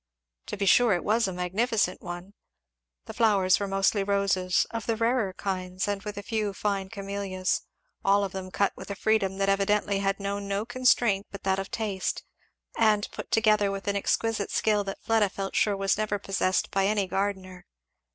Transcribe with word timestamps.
To 0.47 0.57
be 0.57 0.65
sure 0.65 0.93
it 0.93 1.03
was 1.03 1.27
a 1.27 1.31
magnificent 1.31 2.01
one. 2.01 2.33
The 3.05 3.13
flowers 3.13 3.59
were 3.59 3.67
mostly 3.67 4.03
roses, 4.03 4.65
of 4.71 4.87
the 4.87 4.95
rarer 4.95 5.31
kinds, 5.33 5.85
with 5.85 6.17
a 6.17 6.21
very 6.23 6.23
few 6.23 6.53
fine 6.53 6.89
Camellias; 6.89 7.61
all 8.03 8.23
of 8.23 8.31
them 8.31 8.49
cut 8.49 8.73
with 8.75 8.89
a 8.89 8.95
freedom 8.95 9.37
that 9.37 9.47
evidently 9.47 9.99
had 9.99 10.19
known 10.19 10.47
no 10.47 10.65
constraint 10.65 11.27
but 11.31 11.43
that 11.43 11.59
of 11.59 11.69
taste, 11.69 12.23
and 12.75 13.11
put 13.11 13.29
together 13.29 13.69
with 13.69 13.87
an 13.87 13.95
exquisite 13.95 14.49
skill 14.49 14.83
that 14.85 15.03
Fleda 15.03 15.29
felt 15.29 15.55
sure 15.55 15.77
was 15.77 15.99
never 15.99 16.17
possessed 16.17 16.71
by 16.71 16.87
any 16.87 17.05
gardener. 17.05 17.67